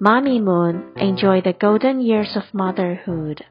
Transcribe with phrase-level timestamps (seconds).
[0.00, 3.44] Mommy Moon enjoy the golden years of motherhood.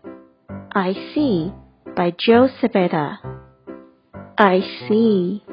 [0.49, 1.51] I see
[1.93, 3.17] by Joe Cepeda.
[4.37, 5.43] I see.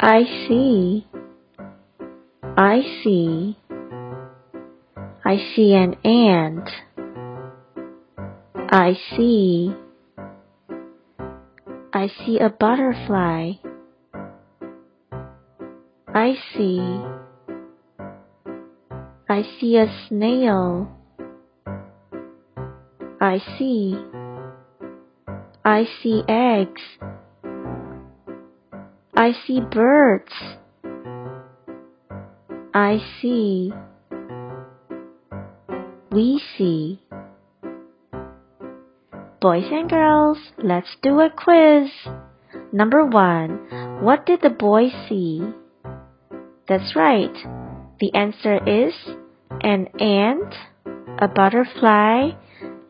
[0.00, 1.06] I see.
[2.56, 3.56] I see.
[5.24, 6.68] I see an ant.
[8.72, 9.76] I see.
[11.92, 13.52] I see a butterfly.
[16.08, 17.15] I see.
[19.28, 20.88] I see a snail.
[23.20, 23.96] I see.
[25.64, 26.82] I see eggs.
[29.16, 30.32] I see birds.
[32.72, 33.72] I see.
[36.12, 37.00] We see.
[39.40, 41.90] Boys and girls, let's do a quiz.
[42.72, 45.42] Number one, what did the boy see?
[46.68, 47.34] That's right.
[47.98, 48.94] The answer is
[49.62, 50.54] an ant,
[51.20, 52.30] a butterfly,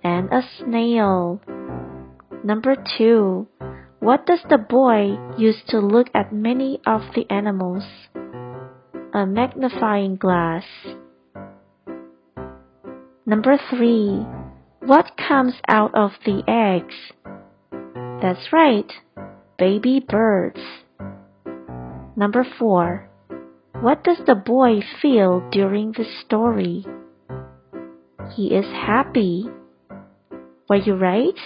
[0.02, 1.40] and a snail.
[2.44, 3.48] Number two,
[4.00, 7.84] what does the boy use to look at many of the animals?
[9.14, 10.64] A magnifying glass.
[13.24, 14.24] Number three,
[14.80, 16.94] what comes out of the eggs?
[18.22, 18.92] That's right,
[19.58, 20.60] baby birds.
[22.14, 23.10] Number four,
[23.82, 26.84] what does the boy feel during the story?
[28.34, 29.46] He is happy.
[30.68, 31.38] Were you right?